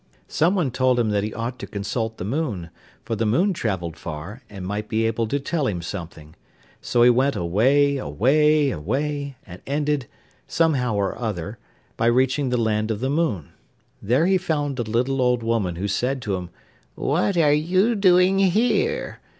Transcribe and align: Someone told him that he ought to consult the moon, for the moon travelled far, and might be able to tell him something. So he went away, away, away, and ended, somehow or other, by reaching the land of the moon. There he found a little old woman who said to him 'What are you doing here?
Someone 0.27 0.71
told 0.71 0.99
him 0.99 1.11
that 1.11 1.23
he 1.23 1.31
ought 1.31 1.59
to 1.59 1.67
consult 1.67 2.17
the 2.17 2.23
moon, 2.25 2.71
for 3.03 3.15
the 3.15 3.23
moon 3.23 3.53
travelled 3.53 3.95
far, 3.95 4.41
and 4.49 4.65
might 4.65 4.89
be 4.89 5.05
able 5.05 5.27
to 5.27 5.39
tell 5.39 5.67
him 5.67 5.79
something. 5.79 6.35
So 6.81 7.03
he 7.03 7.11
went 7.11 7.35
away, 7.35 7.97
away, 7.97 8.71
away, 8.71 9.35
and 9.45 9.61
ended, 9.67 10.07
somehow 10.47 10.95
or 10.95 11.15
other, 11.19 11.59
by 11.97 12.07
reaching 12.07 12.49
the 12.49 12.57
land 12.57 12.89
of 12.89 12.99
the 12.99 13.11
moon. 13.11 13.49
There 14.01 14.25
he 14.25 14.39
found 14.39 14.79
a 14.79 14.81
little 14.81 15.21
old 15.21 15.43
woman 15.43 15.75
who 15.75 15.87
said 15.87 16.19
to 16.23 16.35
him 16.35 16.49
'What 16.95 17.37
are 17.37 17.53
you 17.53 17.93
doing 17.93 18.39
here? 18.39 19.19